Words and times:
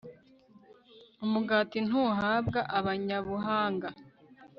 umugati 1.25 1.77
ntuhabwa 1.87 2.59
abanyabuhanga 2.77 3.89